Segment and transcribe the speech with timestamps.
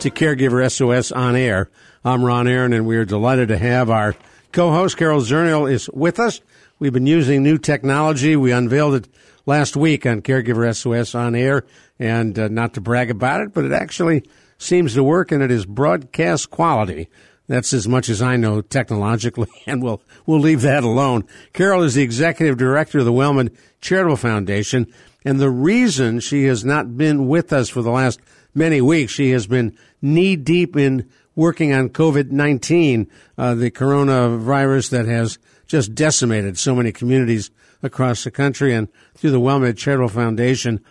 [0.00, 1.68] to Caregiver SOS on air.
[2.02, 4.14] I'm Ron Aaron, and we are delighted to have our
[4.50, 6.40] co-host Carol Zernial is with us.
[6.78, 8.34] We've been using new technology.
[8.34, 9.08] We unveiled it
[9.44, 11.66] last week on Caregiver SOS on air,
[11.98, 14.24] and uh, not to brag about it, but it actually
[14.56, 17.10] seems to work, and it is broadcast quality.
[17.46, 21.26] That's as much as I know technologically, and we'll we'll leave that alone.
[21.52, 24.86] Carol is the executive director of the WellMed Charitable Foundation,
[25.26, 28.18] and the reason she has not been with us for the last
[28.54, 34.90] many weeks, she has been knee deep in working on COVID 19, uh, the coronavirus
[34.90, 37.50] that has just decimated so many communities
[37.82, 38.74] across the country.
[38.74, 40.84] And through the WellMed Charitable Foundation,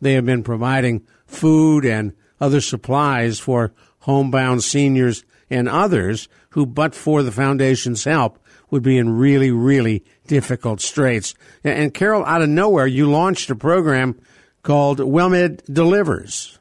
[0.00, 6.94] they have been providing food and other supplies for homebound seniors and others who, but
[6.94, 8.38] for the foundation's help,
[8.70, 11.34] would be in really, really difficult straits.
[11.62, 14.20] And Carol, out of nowhere, you launched a program
[14.62, 16.55] called WellMed Delivers.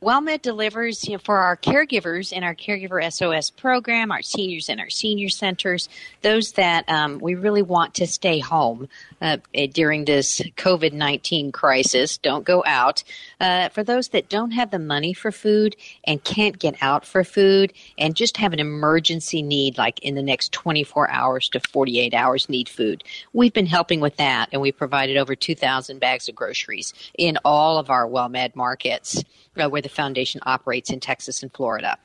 [0.00, 4.78] WellMed delivers you know, for our caregivers in our Caregiver SOS program, our seniors in
[4.78, 5.88] our senior centers,
[6.22, 8.88] those that um, we really want to stay home
[9.20, 9.38] uh,
[9.72, 12.16] during this COVID 19 crisis.
[12.16, 13.02] Don't go out.
[13.40, 15.74] Uh, for those that don't have the money for food
[16.04, 20.22] and can't get out for food and just have an emergency need, like in the
[20.22, 23.02] next 24 hours to 48 hours, need food.
[23.32, 27.78] We've been helping with that, and we provided over 2,000 bags of groceries in all
[27.78, 29.24] of our WellMed markets
[29.58, 31.98] uh, where the foundation operates in Texas and Florida.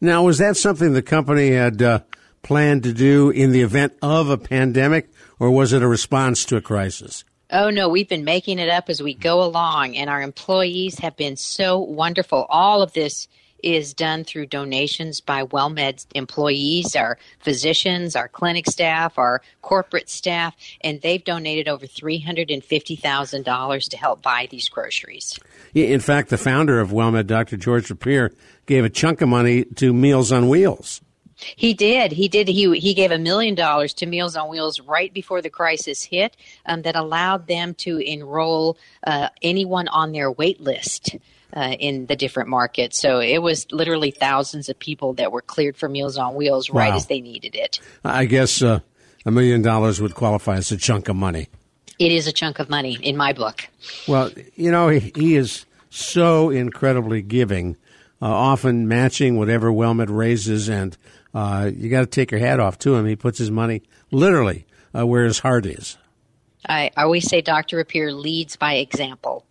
[0.00, 2.00] Now, was that something the company had uh,
[2.42, 6.56] planned to do in the event of a pandemic, or was it a response to
[6.56, 7.24] a crisis?
[7.50, 11.16] Oh no, we've been making it up as we go along, and our employees have
[11.16, 12.46] been so wonderful.
[12.48, 13.28] All of this
[13.62, 20.54] is done through donations by WellMed employees, our physicians, our clinic staff, our corporate staff,
[20.82, 25.38] and they've donated over $350,000 to help buy these groceries.
[25.74, 27.56] In fact, the founder of WellMed, Dr.
[27.56, 28.32] George Rapier,
[28.66, 31.00] gave a chunk of money to Meals on Wheels.
[31.36, 32.12] He did.
[32.12, 32.48] He did.
[32.48, 36.36] He he gave a million dollars to Meals on Wheels right before the crisis hit.
[36.64, 41.16] Um, that allowed them to enroll uh, anyone on their wait list
[41.54, 43.00] uh, in the different markets.
[43.00, 46.90] So it was literally thousands of people that were cleared for Meals on Wheels right
[46.90, 46.96] wow.
[46.96, 47.80] as they needed it.
[48.04, 48.80] I guess uh,
[49.24, 51.48] a million dollars would qualify as a chunk of money.
[51.98, 53.68] It is a chunk of money in my book.
[54.06, 57.76] Well, you know, he, he is so incredibly giving,
[58.20, 60.96] uh, often matching whatever WellMed raises, and
[61.32, 63.06] uh, you got to take your hat off to him.
[63.06, 65.96] He puts his money literally uh, where his heart is.
[66.68, 67.78] I always say Dr.
[67.78, 69.46] Rapier leads by example.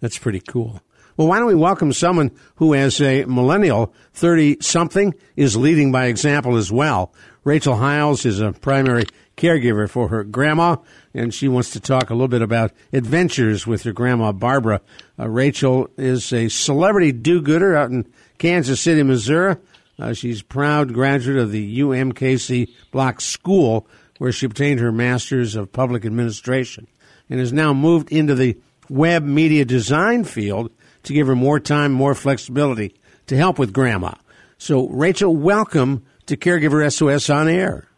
[0.00, 0.82] That's pretty cool.
[1.18, 6.06] Well, why don't we welcome someone who, as a millennial, 30 something, is leading by
[6.06, 7.12] example as well.
[7.42, 9.04] Rachel Hiles is a primary
[9.36, 10.76] caregiver for her grandma,
[11.12, 14.80] and she wants to talk a little bit about adventures with her grandma, Barbara.
[15.18, 18.06] Uh, Rachel is a celebrity do gooder out in
[18.38, 19.56] Kansas City, Missouri.
[19.98, 25.72] Uh, she's proud graduate of the UMKC Bloch School, where she obtained her Master's of
[25.72, 26.86] Public Administration,
[27.28, 28.56] and has now moved into the
[28.88, 30.70] web media design field
[31.04, 32.94] to give her more time, more flexibility
[33.26, 34.12] to help with grandma.
[34.58, 37.88] So, Rachel, welcome to Caregiver SOS on air.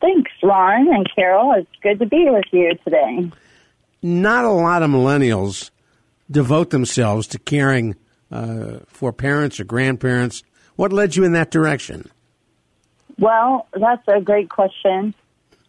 [0.00, 1.54] Thanks, Ron and Carol.
[1.56, 3.30] It's good to be with you today.
[4.02, 5.70] Not a lot of millennials
[6.30, 7.96] devote themselves to caring
[8.30, 10.42] uh, for parents or grandparents.
[10.74, 12.10] What led you in that direction?
[13.18, 15.14] Well, that's a great question.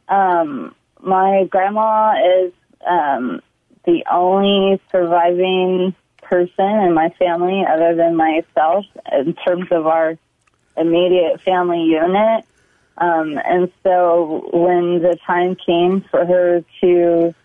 [0.10, 2.54] Um, my grandma is
[2.86, 3.42] um,
[3.86, 5.96] the only surviving
[6.30, 10.18] person in my family other than myself in terms of our
[10.76, 12.46] immediate family unit.
[12.98, 17.36] Um, and so when the time came for her to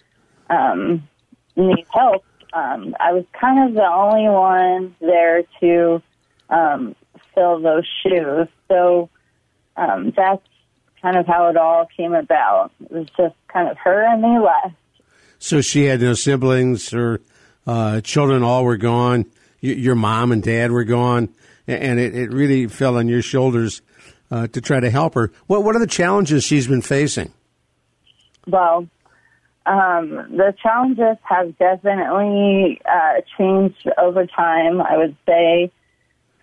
[0.49, 1.08] um,
[1.56, 6.02] need help, um, I was kind of the only one there to
[6.50, 6.94] um,
[7.34, 8.49] fill those shoes.
[8.69, 9.11] So
[9.76, 10.46] um, that's
[11.00, 12.73] kind of how it all came about.
[12.81, 14.76] It was just kind of her and me left.
[15.38, 17.20] So she had no siblings or
[17.67, 19.26] uh, children all were gone.
[19.62, 21.29] Y- your mom and dad were gone,
[21.67, 23.82] and it, it really fell on your shoulders
[24.31, 25.31] uh, to try to help her.
[25.47, 27.32] What What are the challenges she's been facing?
[28.47, 28.88] Well,
[29.67, 34.81] um, the challenges have definitely uh, changed over time.
[34.81, 35.70] I would say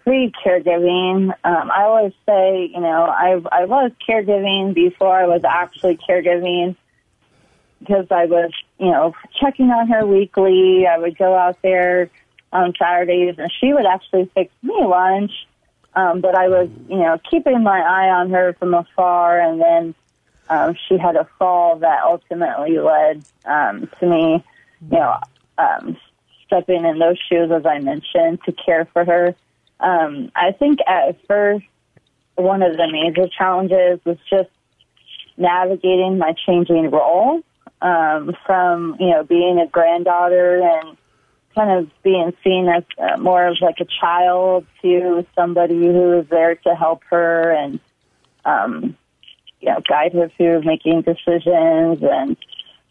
[0.03, 1.33] pre caregiving.
[1.43, 6.75] Um, I always say, you know, I I was caregiving before I was actually caregiving
[7.79, 10.85] because I was, you know, checking on her weekly.
[10.87, 12.09] I would go out there
[12.51, 15.31] on Saturdays, and she would actually fix me lunch.
[15.95, 19.95] Um, but I was, you know, keeping my eye on her from afar, and then
[20.49, 24.43] um, she had a fall that ultimately led um, to me,
[24.91, 25.17] you know,
[25.57, 25.97] um,
[26.45, 29.35] stepping in those shoes, as I mentioned, to care for her.
[29.79, 31.65] Um, I think at first,
[32.35, 34.49] one of the major challenges was just
[35.37, 37.41] navigating my changing role
[37.81, 40.97] um, from, you know, being a granddaughter and
[41.55, 46.27] kind of being seen as uh, more of like a child to somebody who is
[46.29, 47.79] there to help her and,
[48.45, 48.97] um,
[49.61, 52.37] you know, guide her through making decisions and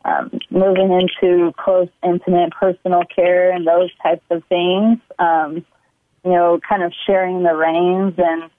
[0.04, 4.98] um, moving into close, intimate, personal care and those types of things.
[5.18, 5.64] Um,
[6.24, 8.50] you know, kind of sharing the reins and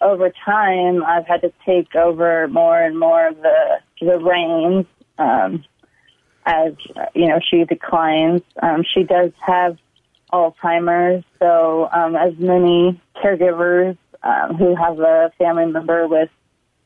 [0.00, 4.86] over time I've had to take over more and more of the the reins
[5.18, 5.64] um,
[6.50, 6.72] as
[7.14, 8.42] you know she declines.
[8.60, 9.78] Um, she does have
[10.32, 16.28] Alzheimer's, so um, as many caregivers um, who have a family member with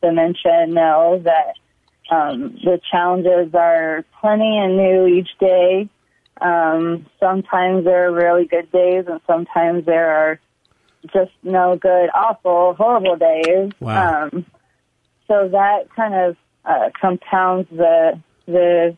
[0.02, 1.54] dementia know that
[2.14, 5.88] um, the challenges are plenty and new each day.
[6.40, 10.40] Um, sometimes there are really good days, and sometimes there are
[11.12, 13.72] just no good, awful, horrible days.
[13.80, 14.24] Wow.
[14.24, 14.46] Um,
[15.26, 18.96] so that kind of uh, compounds the the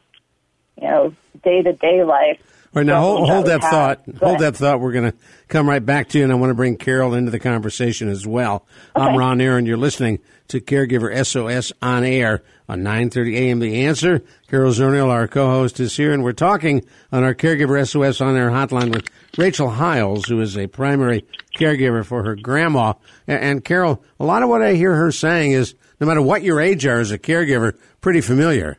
[0.80, 2.40] you know day to day life.
[2.74, 3.70] All right, now hold, hold that have.
[3.70, 4.02] thought.
[4.20, 4.80] Hold that thought.
[4.80, 5.16] We're going to
[5.48, 8.26] come right back to you, and I want to bring Carol into the conversation as
[8.26, 8.66] well.
[8.94, 9.18] I'm Okay.
[9.18, 9.64] Ron Aaron.
[9.64, 10.18] You're listening
[10.48, 13.58] to Caregiver SOS on air on 9:30 a.m.
[13.60, 14.22] The Answer.
[14.48, 18.50] Carol Zernial, our co-host, is here, and we're talking on our Caregiver SOS on air
[18.50, 19.08] hotline with
[19.38, 21.24] Rachel Hiles, who is a primary
[21.58, 22.92] caregiver for her grandma.
[23.26, 26.42] And, and Carol, a lot of what I hear her saying is, no matter what
[26.42, 28.76] your age are as a caregiver, pretty familiar.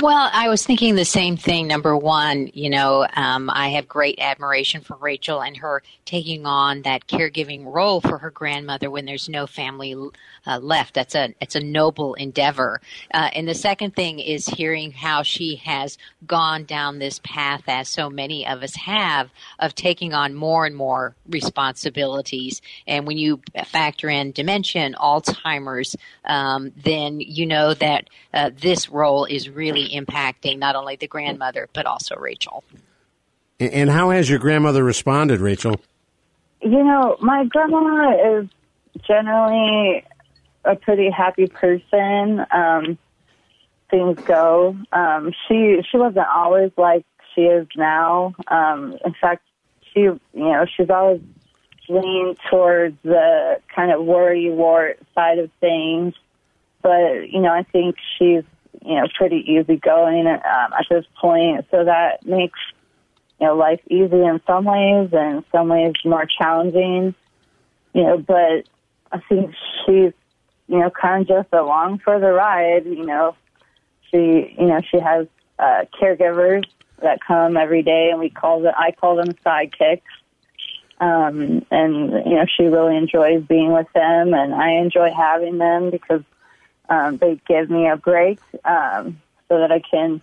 [0.00, 1.66] Well, I was thinking the same thing.
[1.66, 6.82] Number one, you know, um, I have great admiration for Rachel and her taking on
[6.82, 9.94] that caregiving role for her grandmother when there's no family
[10.46, 10.94] uh, left.
[10.94, 12.80] That's a it's a noble endeavor.
[13.14, 15.96] Uh, and the second thing is hearing how she has
[16.26, 20.76] gone down this path, as so many of us have, of taking on more and
[20.76, 22.60] more responsibilities.
[22.86, 25.96] And when you factor in dementia and Alzheimer's,
[26.26, 31.68] um, then you know that uh, this role is really impacting not only the grandmother
[31.72, 32.64] but also Rachel.
[33.60, 35.80] And, and how has your grandmother responded, Rachel?
[36.60, 38.48] You know, my grandma is
[39.06, 40.04] generally
[40.64, 42.44] a pretty happy person.
[42.50, 42.98] Um,
[43.90, 44.76] things go.
[44.92, 47.04] Um, she she wasn't always like
[47.34, 48.34] she is now.
[48.48, 49.44] Um, in fact,
[49.92, 51.20] she you know she's always
[51.88, 56.14] leaned towards the kind of worry wart side of things.
[56.82, 58.44] But you know, I think she's
[58.84, 62.58] you know pretty easygoing um, at this point, so that makes
[63.42, 67.12] you know, life easy in some ways and some ways more challenging.
[67.92, 68.68] You know, but
[69.10, 69.52] I think
[69.84, 70.12] she's,
[70.68, 72.86] you know, kind of just along for the ride.
[72.86, 73.34] You know,
[74.10, 75.26] she, you know, she has
[75.58, 76.64] uh, caregivers
[77.00, 80.02] that come every day, and we call them, I call them sidekicks.
[81.00, 85.90] Um, and you know, she really enjoys being with them, and I enjoy having them
[85.90, 86.22] because
[86.92, 90.20] um, they give me a break um, so that I can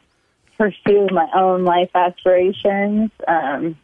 [0.56, 3.10] pursue my own life aspirations.
[3.28, 3.76] Um,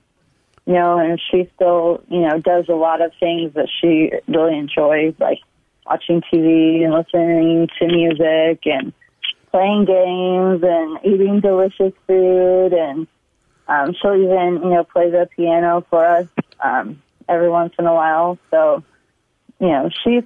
[0.68, 4.58] you know, and she still, you know, does a lot of things that she really
[4.58, 5.39] enjoys, like
[5.86, 8.94] watching TV and listening to music and
[9.51, 12.74] playing games and eating delicious food.
[12.74, 13.08] And
[13.68, 16.27] um, she'll even, you know, play the piano for us
[16.63, 18.38] um, every once in a while.
[18.51, 18.84] So,
[19.60, 20.24] you know, she's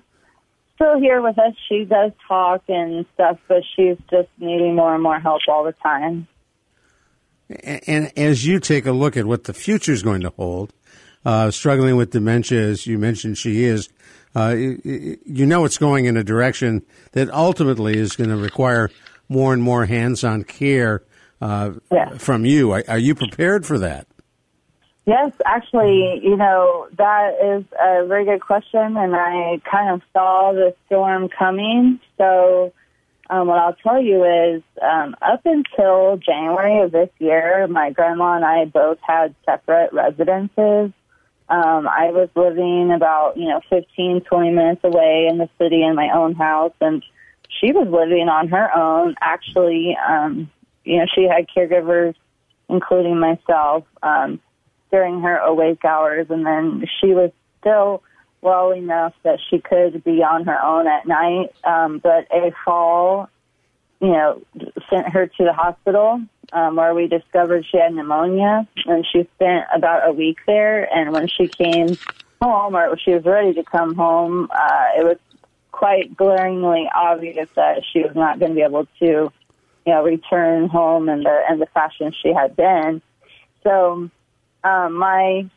[0.79, 1.53] still here with us.
[1.67, 5.73] She does talk and stuff, but she's just needing more and more help all the
[5.73, 6.27] time.
[7.63, 10.73] And as you take a look at what the future is going to hold,
[11.25, 13.89] uh, struggling with dementia, as you mentioned, she is.
[14.35, 18.91] Uh, you you know it's going in a direction that ultimately is going to require
[19.27, 21.03] more and more hands-on care
[21.41, 22.17] uh, Yeah.
[22.17, 22.71] from you.
[22.71, 24.05] Are, are you prepared for that?
[25.09, 30.51] Yes, actually, you know, that is a very good question, and I kind of saw
[30.53, 31.99] the storm coming.
[32.19, 32.71] So,
[33.27, 38.35] um, what I'll tell you is, um, up until January of this year, my grandma
[38.35, 40.91] and I both had separate residences.
[41.49, 45.95] Um, I was living about, you know, 15, 20 minutes away in the city in
[45.95, 47.03] my own house, and
[47.59, 49.15] she was living on her own.
[49.21, 50.51] Actually, um,
[50.83, 52.13] you know, she had caregivers,
[52.69, 53.85] including myself.
[54.03, 54.39] Um,
[54.91, 58.01] during her awake hours and then she was still
[58.41, 61.53] well enough that she could be on her own at night.
[61.63, 63.29] Um, but a fall,
[63.99, 64.41] you know,
[64.89, 66.21] sent her to the hospital
[66.53, 70.83] um, where we discovered she had pneumonia, and she spent about a week there.
[70.93, 71.97] And when she came
[72.41, 75.17] home, or she was ready to come home, uh, it was
[75.71, 80.67] quite glaringly obvious that she was not going to be able to, you know, return
[80.67, 83.01] home in the in the fashion she had been.
[83.63, 84.09] So,
[84.63, 85.49] um, my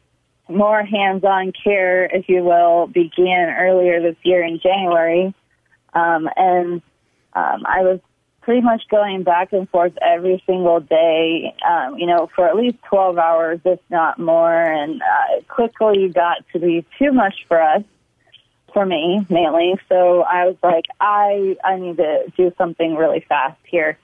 [0.48, 5.34] more hands-on care, if you will, began earlier this year in January,
[5.94, 6.82] um, and
[7.34, 8.00] um, I was
[8.42, 12.76] pretty much going back and forth every single day, um, you know, for at least
[12.88, 14.52] 12 hours, if not more.
[14.52, 17.82] And uh, quickly got to be too much for us,
[18.72, 19.74] for me mainly.
[19.88, 23.96] So I was like, I, I need to do something really fast here.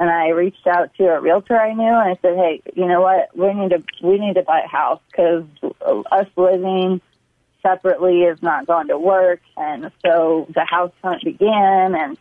[0.00, 3.02] And I reached out to a realtor I knew and I said, Hey, you know
[3.02, 3.36] what?
[3.36, 5.44] We need to, we need to buy a house because
[6.10, 7.02] us living
[7.62, 9.40] separately is not going to work.
[9.58, 12.16] And so the house hunt began and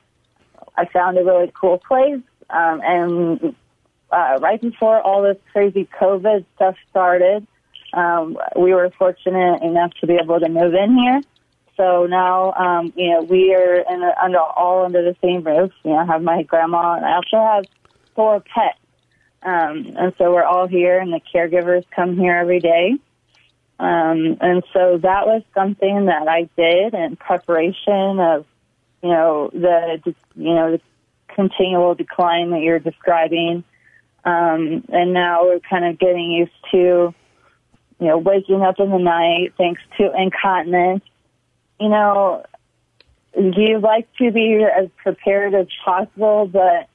[0.75, 2.21] I found a really cool place.
[2.49, 3.55] Um, and
[4.11, 7.47] uh, right before all this crazy COVID stuff started,
[7.93, 11.21] um, we were fortunate enough to be able to move in here.
[11.79, 15.71] So now, um, you know, we are in a, under all under the same roof.
[15.83, 17.65] You know, I have my grandma, and I also have
[18.15, 18.77] four pets.
[19.43, 22.95] Um, and so we're all here, and the caregivers come here every day.
[23.79, 28.45] Um, and so that was something that I did in preparation of
[29.01, 30.01] you know, the,
[30.35, 30.81] you know, the
[31.33, 33.63] continual decline that you're describing.
[34.25, 37.13] Um, and now we're kind of getting used to,
[37.99, 41.03] you know, waking up in the night thanks to incontinence.
[41.79, 42.43] You know,
[43.35, 46.89] you like to be as prepared as possible, but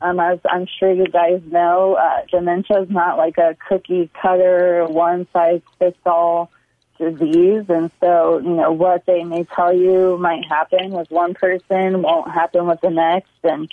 [0.00, 4.86] um, as I'm sure you guys know, uh, dementia is not like a cookie cutter,
[4.86, 6.50] one size fits all
[6.98, 7.64] disease.
[7.68, 12.30] And so, you know, what they may tell you might happen with one person won't
[12.30, 13.70] happen with the next and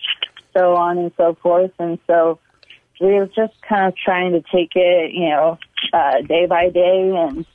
[0.53, 1.71] so on and so forth.
[1.79, 2.39] And so
[2.99, 5.59] we were just kind of trying to take it, you know,
[5.93, 7.45] uh, day by day and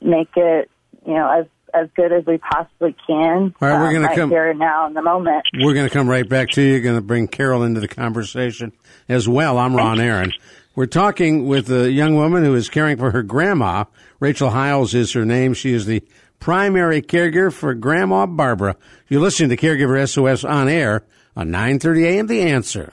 [0.00, 0.70] make it,
[1.06, 3.54] you know, as as good as we possibly can.
[3.60, 5.44] All right, we're going um, to come here now in the moment.
[5.54, 6.80] We're going to come right back to you.
[6.80, 8.72] Going to bring Carol into the conversation
[9.08, 9.58] as well.
[9.58, 10.32] I'm Ron Aaron.
[10.74, 13.84] We're talking with a young woman who is caring for her grandma.
[14.20, 15.52] Rachel Hiles is her name.
[15.52, 16.02] She is the
[16.38, 18.76] primary caregiver for Grandma Barbara.
[19.08, 21.04] You're listening to Caregiver SOS on air
[21.36, 22.26] on 9:30 a.m.
[22.26, 22.92] The Answer.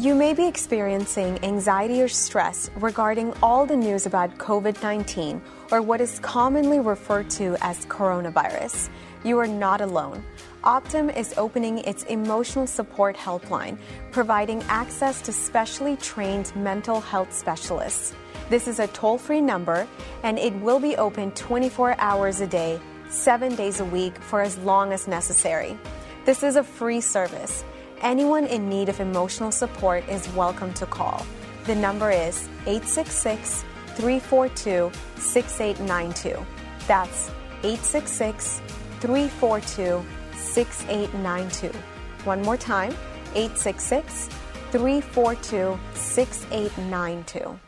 [0.00, 5.82] You may be experiencing anxiety or stress regarding all the news about COVID 19 or
[5.82, 8.88] what is commonly referred to as coronavirus.
[9.24, 10.24] You are not alone.
[10.64, 13.76] Optum is opening its emotional support helpline,
[14.10, 18.14] providing access to specially trained mental health specialists.
[18.48, 19.86] This is a toll free number,
[20.22, 22.80] and it will be open 24 hours a day,
[23.10, 25.78] seven days a week for as long as necessary.
[26.24, 27.64] This is a free service.
[28.02, 31.26] Anyone in need of emotional support is welcome to call.
[31.64, 33.62] The number is 866
[33.94, 36.46] 342 6892.
[36.86, 37.28] That's
[37.62, 38.62] 866
[39.00, 40.02] 342
[40.34, 41.78] 6892.
[42.24, 42.92] One more time
[43.34, 44.30] 866
[44.70, 47.60] 342 6892.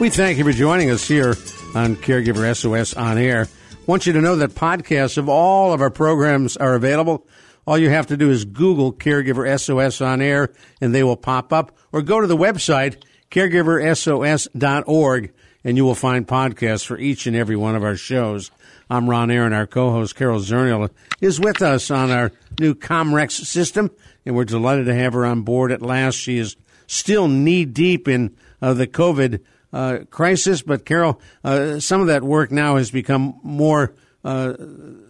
[0.00, 1.36] We thank you for joining us here
[1.76, 3.46] on Caregiver SOS on air.
[3.86, 7.26] Want you to know that podcasts of all of our programs are available.
[7.66, 11.52] All you have to do is Google Caregiver SOS on air and they will pop
[11.52, 17.36] up or go to the website caregiversos.org and you will find podcasts for each and
[17.36, 18.50] every one of our shows.
[18.88, 19.52] I'm Ron Aaron.
[19.52, 20.88] Our co-host Carol Zernial
[21.20, 23.90] is with us on our new Comrex system,
[24.24, 26.14] and we're delighted to have her on board at last.
[26.14, 29.40] She is still knee deep in uh, the COVID
[29.74, 33.92] uh, crisis, but Carol, uh, some of that work now has become more
[34.24, 34.54] uh,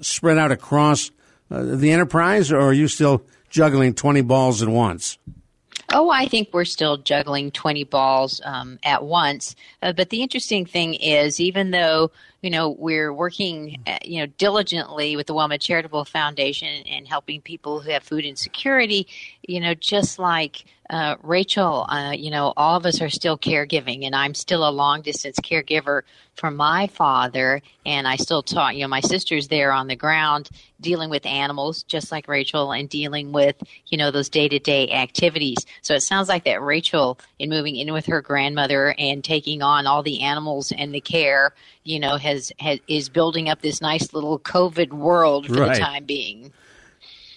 [0.00, 1.10] spread out across
[1.50, 5.18] uh, the enterprise, or are you still juggling 20 balls at once?
[5.92, 9.54] Oh, I think we're still juggling 20 balls um, at once.
[9.82, 14.26] Uh, but the interesting thing is, even though you know we're working, uh, you know,
[14.38, 19.06] diligently with the WellMed Charitable Foundation and helping people who have food insecurity,
[19.42, 24.04] you know, just like uh, Rachel, uh, you know, all of us are still caregiving,
[24.06, 26.02] and I'm still a long distance caregiver
[26.36, 28.74] for my father, and I still talk.
[28.74, 32.88] You know, my sister's there on the ground dealing with animals, just like Rachel, and
[32.88, 35.66] dealing with you know those day to day activities.
[35.82, 39.88] So it sounds like that Rachel, in moving in with her grandmother and taking on
[39.88, 44.12] all the animals and the care, you know, has, has is building up this nice
[44.12, 45.74] little COVID world for Right.
[45.74, 46.52] the time being.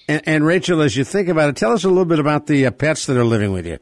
[0.07, 2.65] And, and Rachel, as you think about it, tell us a little bit about the
[2.65, 3.79] uh, pets that are living with you.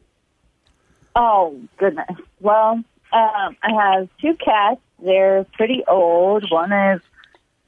[1.15, 2.17] Oh goodness.
[2.41, 4.81] Well, um, I have two cats.
[5.03, 6.45] They're pretty old.
[6.49, 7.01] One is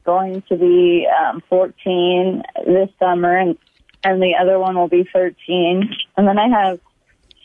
[0.05, 3.57] going to be um, 14 this summer, and
[4.03, 5.89] and the other one will be 13.
[6.15, 6.79] And then I have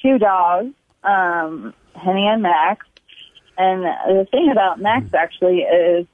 [0.00, 2.86] two dogs, um, Henny and Max.
[3.58, 6.06] And the thing about Max actually is,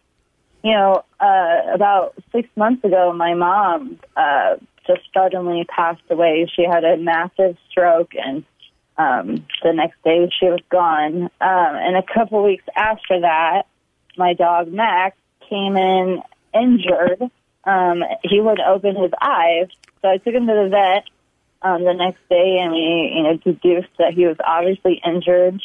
[0.63, 4.57] you know, uh, about six months ago, my mom uh,
[4.89, 6.51] just suddenly passed away.
[6.55, 8.45] She had a massive stroke, and
[8.97, 11.23] um, the next day she was gone.
[11.23, 13.67] Um, and a couple weeks after that,
[14.17, 15.17] my dog Max
[15.49, 16.21] came in
[16.53, 17.23] injured.
[17.65, 19.69] Um, he wouldn't open his eyes,
[20.03, 21.05] so I took him to the vet
[21.63, 25.61] um, the next day, and we, you know, deduced that he was obviously injured.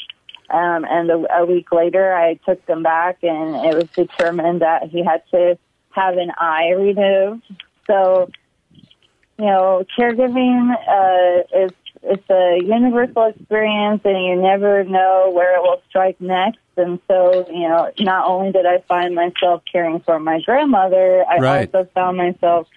[0.50, 4.90] Um, and a, a week later, I took them back, and it was determined that
[4.90, 5.58] he had to
[5.92, 7.44] have an eye removed.
[7.88, 8.30] So,
[9.38, 11.74] you know, caregiving uh, is
[12.06, 16.60] it's a universal experience, and you never know where it will strike next.
[16.76, 21.38] And so, you know, not only did I find myself caring for my grandmother, I
[21.38, 21.74] Right.
[21.74, 22.68] also found myself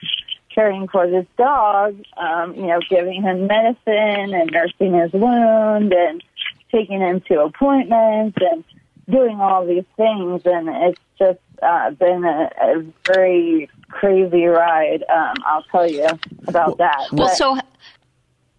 [0.54, 6.22] caring for this dog, um, you know, giving him medicine and nursing his wound and
[6.70, 8.64] taking him to appointments and
[9.10, 10.42] doing all these things.
[10.44, 15.04] And it's just uh, been a, a very crazy ride.
[15.12, 16.06] Um, I'll tell you
[16.46, 17.08] about that.
[17.12, 17.58] Well, But- so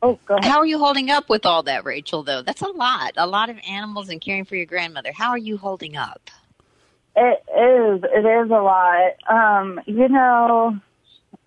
[0.02, 2.24] oh, how are you holding up with all that, Rachel?
[2.24, 5.12] Though that's a lot, a lot of animals and caring for your grandmother.
[5.12, 6.30] How are you holding up?
[7.16, 8.04] It is.
[8.14, 9.14] It is a lot.
[9.28, 10.78] Um, you know,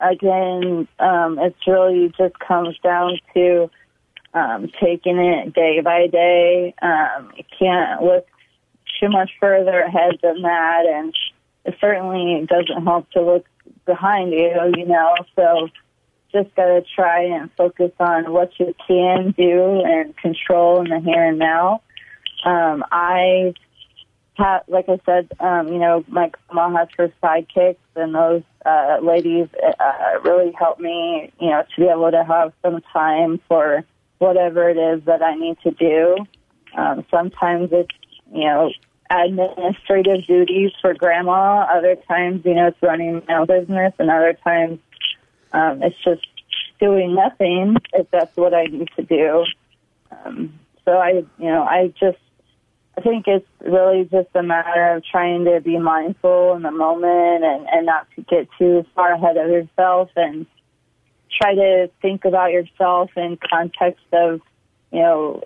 [0.00, 3.70] again, um, it's really just comes down to
[4.34, 6.74] um, taking it day by day.
[6.82, 8.26] Um, you can't look
[9.00, 11.14] too much further ahead than that, and
[11.70, 13.46] it certainly doesn't help to look
[13.86, 14.52] behind you.
[14.76, 15.68] You know, so
[16.32, 21.00] just got to try and focus on what you can do and control in the
[21.00, 21.82] here and now.
[22.44, 23.54] Um, I
[24.36, 28.98] ha like I said, um, you know, my grandma has her sidekicks, and those uh,
[29.02, 33.84] ladies uh, really help me, you know, to be able to have some time for
[34.18, 36.16] whatever it is that I need to do.
[36.76, 37.90] Um, sometimes it's,
[38.32, 38.70] you know,
[39.10, 41.66] administrative duties for grandma.
[41.70, 44.78] Other times, you know, it's running my own business, and other times
[45.52, 46.26] um, it's just
[46.78, 49.44] doing nothing if that's what I need to do.
[50.10, 52.18] Um, so I, you know, I just
[52.96, 57.44] I think it's really just a matter of trying to be mindful in the moment
[57.44, 60.46] and, and not to get too far ahead of yourself and
[61.40, 64.40] try to think about yourself in context of,
[64.92, 65.42] you know,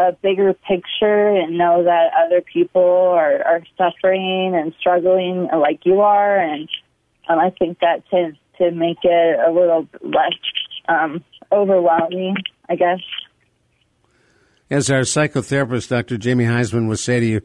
[0.00, 6.00] a bigger picture and know that other people are, are suffering and struggling like you
[6.00, 6.38] are.
[6.38, 6.68] And
[7.28, 10.32] um, I think that tends to make it a little less
[10.88, 12.36] um, overwhelming,
[12.68, 13.00] I guess.
[14.70, 16.16] As our psychotherapist, Dr.
[16.16, 17.40] Jamie Huysman, would say to you,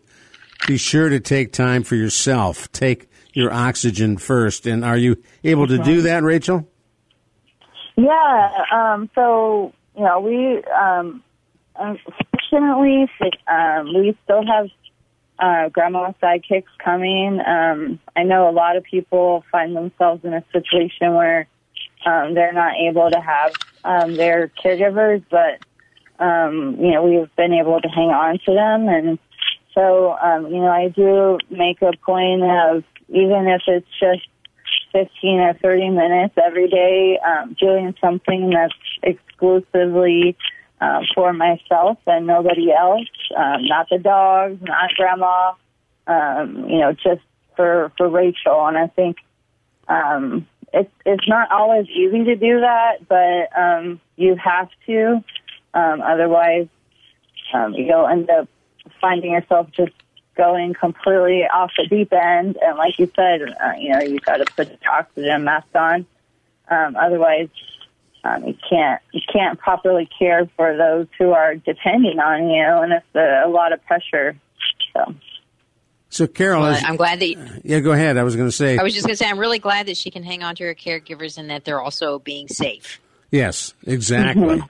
[0.68, 2.72] be sure to take time for yourself.
[2.72, 4.66] Take your oxygen first.
[4.66, 6.68] And are you able to do that, Rachel?
[7.98, 8.64] Yeah.
[8.72, 11.24] Um, so you know, we um,
[11.78, 13.10] unfortunately
[13.48, 14.68] um, we still have
[15.40, 17.40] uh, grandma sidekicks coming.
[17.46, 21.48] Um, I know a lot of people find themselves in a situation where
[22.06, 25.60] um, they're not able to have um, their caregivers, but
[26.24, 29.20] um, you know we've been able to hang on to them, and
[29.74, 34.28] so um, you know I do make a point of even if it's just
[34.94, 40.38] 15 or 30 minutes every day um, doing something that's exclusively
[40.82, 45.54] um, for myself and nobody else, um, not the dogs, not grandma,
[46.08, 47.22] um, you know, just
[47.56, 48.68] for, for Rachel.
[48.68, 49.18] And I think
[49.88, 55.24] um, it's, it's not always easy to do that, but um, you have to.
[55.74, 56.68] Um, otherwise,
[57.54, 58.48] um, you'll end up
[59.00, 59.94] finding yourself just
[60.36, 62.58] going completely off the deep end.
[62.62, 66.06] And like you said, uh, you know, you got to put the oxygen mask on.
[66.70, 67.50] Um, otherwise,
[68.26, 72.92] um, you can't you can't properly care for those who are depending on you, and
[72.94, 74.36] it's a, a lot of pressure.
[74.94, 75.14] So
[76.10, 77.28] So, Carol, Well, as- I'm glad that.
[77.28, 78.18] You, yeah, go ahead.
[78.18, 79.98] I was going to say, I was just going to say, I'm really glad that
[79.98, 83.00] she can hang on to her caregivers and that they're also being safe.
[83.32, 84.62] yes, exactly.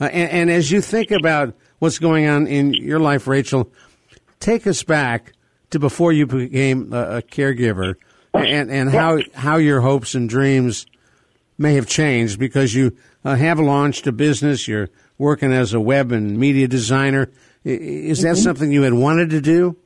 [0.00, 3.70] Uh, and, and as you think about what's going on in your life, Rachel,
[4.40, 5.34] take us back
[5.70, 7.96] to before you became a, a caregiver
[8.32, 10.86] and, and how, how your hopes and dreams
[11.60, 14.66] may have changed because you uh, have launched a business.
[14.66, 17.30] You're working as a web and media designer.
[17.62, 19.76] Is that something you had wanted to do?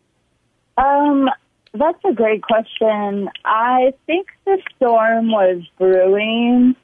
[0.79, 1.29] Um,
[1.73, 3.29] that's a great question.
[3.45, 6.77] I think the storm was brewing.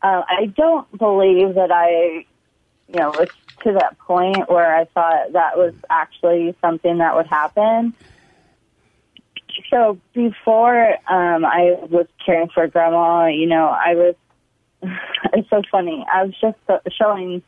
[0.00, 2.24] Uh, I don't believe that I
[2.88, 3.28] you know, was
[3.64, 7.94] to that point where I thought that was actually something that would happen.
[9.70, 14.14] So before um, I was caring for grandma, you know, I was.
[15.32, 16.04] it's so funny.
[16.12, 16.58] I was just
[16.96, 17.42] showing.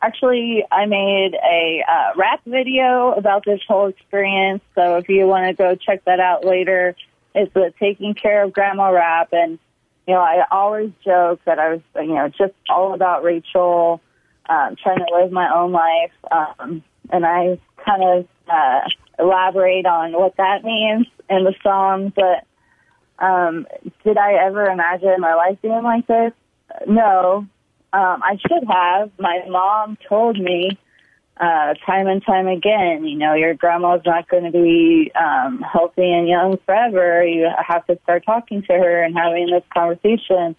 [0.00, 4.60] Actually, I made a uh, rap video about this whole experience.
[4.74, 6.96] So if you want to go check that out later,
[7.36, 9.28] it's the taking care of grandma rap.
[9.32, 9.60] And
[10.06, 14.00] you know, I always joke that I was, you know, just all about Rachel,
[14.48, 16.12] um, trying to live my own life.
[16.30, 18.80] Um, and I kind of uh,
[19.18, 22.12] elaborate on what that means in the song.
[22.14, 23.66] But um,
[24.04, 26.32] did I ever imagine my life being like this?
[26.86, 27.46] No.
[27.94, 29.10] Um, I should have.
[29.18, 30.78] My mom told me
[31.38, 36.10] uh, time and time again, you know, your grandma's not going to be um, healthy
[36.10, 37.26] and young forever.
[37.26, 40.56] You have to start talking to her and having this conversation.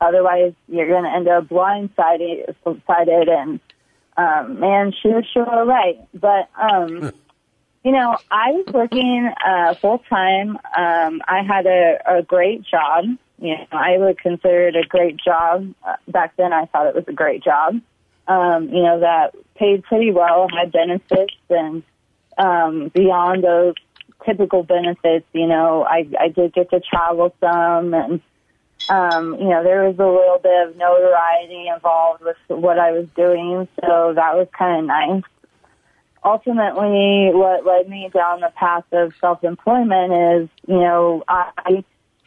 [0.00, 2.54] Otherwise, you're going to end up blindsided,
[2.86, 3.60] sided and
[4.16, 5.98] um, man, she was sure right.
[6.14, 7.12] But um,
[7.84, 10.56] you know, I was working uh, full time.
[10.76, 13.04] Um, I had a, a great job.
[13.38, 15.74] You know, I would consider it a great job.
[15.86, 17.80] Uh, back then, I thought it was a great job.
[18.26, 21.82] Um, you know, that paid pretty well, had benefits, and
[22.38, 23.74] um, beyond those
[24.24, 28.20] typical benefits, you know, I, I did get to travel some, and
[28.88, 33.06] um, you know, there was a little bit of notoriety involved with what I was
[33.14, 35.22] doing, so that was kind of nice
[36.24, 41.84] ultimately what led me down the path of self-employment is, you know, I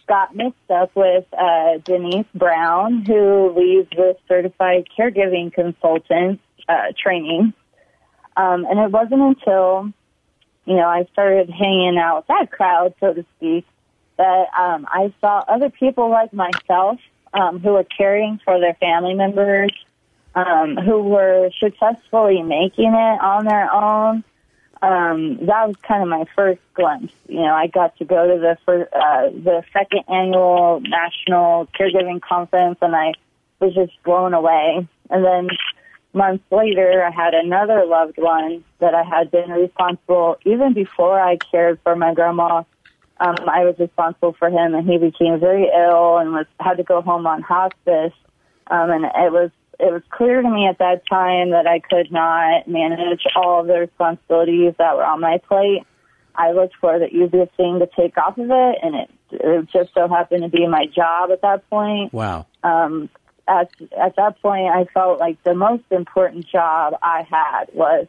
[0.07, 7.53] got mixed up with uh, Denise Brown, who leads the certified caregiving consultant uh, training.
[8.35, 9.91] Um, and it wasn't until,
[10.65, 13.65] you know, I started hanging out with that crowd, so to speak,
[14.17, 16.99] that um, I saw other people like myself
[17.33, 19.71] um, who were caring for their family members
[20.35, 24.23] um, who were successfully making it on their own.
[24.81, 27.13] Um, that was kind of my first glimpse.
[27.27, 32.21] You know, I got to go to the first, uh, the second annual national caregiving
[32.21, 33.13] conference, and I
[33.59, 34.87] was just blown away.
[35.09, 35.49] And then
[36.13, 41.37] months later, I had another loved one that I had been responsible even before I
[41.37, 42.63] cared for my grandma.
[43.19, 46.83] Um, I was responsible for him, and he became very ill and was had to
[46.83, 48.13] go home on hospice.
[48.69, 52.11] Um, and it was it was clear to me at that time that I could
[52.11, 55.83] not manage all of the responsibilities that were on my plate.
[56.35, 59.93] I looked for the easiest thing to take off of it, and it, it just
[59.93, 62.13] so happened to be my job at that point.
[62.13, 62.45] Wow.
[62.63, 63.09] Um,
[63.47, 68.07] at at that point, I felt like the most important job I had was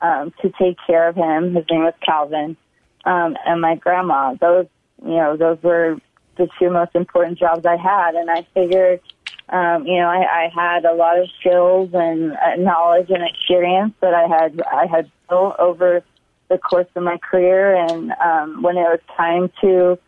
[0.00, 1.54] um, to take care of him.
[1.54, 2.56] His name was Calvin,
[3.04, 4.34] um, and my grandma.
[4.34, 4.66] Those,
[5.02, 5.98] you know, those were
[6.36, 9.00] the two most important jobs I had, and I figured
[9.50, 13.94] um, you know, I, I had a lot of skills and uh, knowledge and experience
[14.00, 16.02] that I had I had built over
[16.48, 17.74] the course of my career.
[17.74, 19.98] And um, when it was time to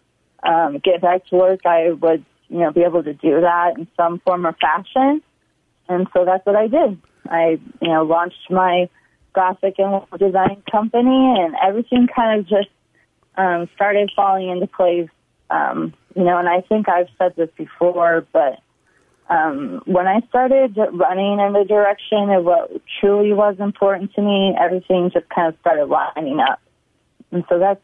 [0.42, 3.87] um, get back to work, I would you know be able to do that in
[3.96, 5.22] some form or fashion.
[5.88, 7.00] And so that's what I did.
[7.26, 8.90] I you know launched my
[9.33, 12.68] graphic and design company, and everything kind of just
[13.37, 15.09] um, started falling into place.
[15.48, 18.61] Um, you know, and I think I've said this before, but
[19.31, 24.57] um, when I started running in the direction of what truly was important to me,
[24.61, 26.61] everything just kind of started lining up.
[27.31, 27.81] And so that's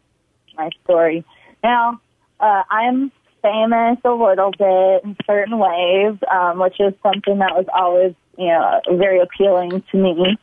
[0.57, 1.25] my story.
[1.63, 2.01] Now,
[2.41, 7.67] uh, I'm famous a little bit in certain ways, um, which is something that was
[7.73, 10.37] always, you know, very appealing to me.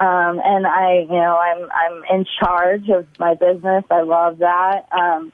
[0.00, 3.84] Um, and I, you know, I'm I'm in charge of my business.
[3.90, 4.86] I love that.
[4.92, 5.32] Um,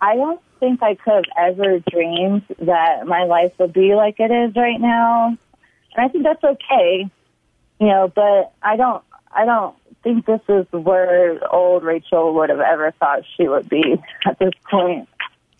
[0.00, 4.30] I don't think I could have ever dreamed that my life would be like it
[4.30, 5.36] is right now.
[5.96, 7.10] And I think that's okay,
[7.80, 12.60] you know, but I don't, I don't think this is where old Rachel would have
[12.60, 13.96] ever thought she would be
[14.26, 15.08] at this point.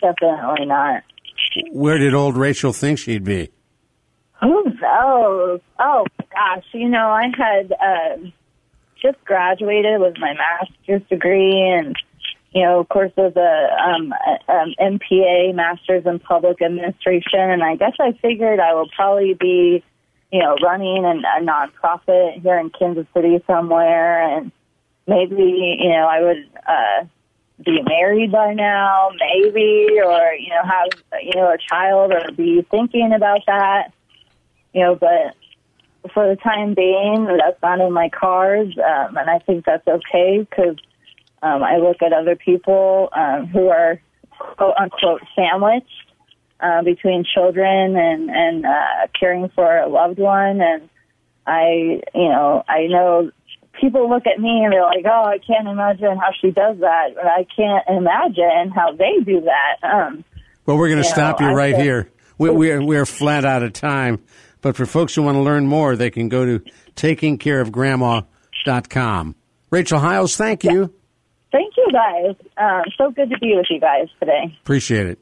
[0.00, 1.02] Definitely not.
[1.72, 3.50] Where did old Rachel think she'd be?
[4.40, 5.60] Who knows?
[5.78, 8.30] Oh gosh, you know, I had uh,
[9.02, 11.94] just graduated with my master's degree and
[12.52, 14.12] you know, of course, there's a um,
[14.48, 19.84] um, MPA, Masters in Public Administration, and I guess I figured I will probably be,
[20.32, 24.50] you know, running an, a nonprofit here in Kansas City somewhere, and
[25.06, 27.06] maybe, you know, I would uh,
[27.64, 30.88] be married by now, maybe, or you know, have
[31.22, 33.92] you know a child, or be thinking about that,
[34.74, 35.36] you know, but
[36.12, 40.38] for the time being, that's not in my cards, um, and I think that's okay
[40.38, 40.76] because
[41.42, 43.98] um, I look at other people um, who are
[44.38, 45.86] quote unquote sandwiched
[46.60, 50.90] uh, between children and and uh, caring for a loved one, and
[51.46, 53.30] I, you know, I know
[53.80, 57.14] people look at me and they're like, "Oh, I can't imagine how she does that,"
[57.14, 59.78] but I can't imagine how they do that.
[59.82, 60.24] Um,
[60.66, 62.10] well, we're going to stop know, you right here.
[62.38, 64.20] We, we're, we're flat out of time.
[64.60, 66.62] But for folks who want to learn more, they can go to
[66.96, 69.34] takingcareofgrandma.com.
[69.70, 70.92] Rachel Hiles, thank you.
[71.52, 72.36] Thank you guys.
[72.56, 74.56] Um, so good to be with you guys today.
[74.62, 75.18] Appreciate it.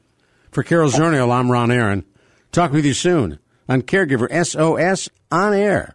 [0.51, 2.05] For Carol Zernial, I'm Ron Aaron.
[2.53, 3.39] Talk with you soon
[3.69, 5.95] on Caregiver SOS on air.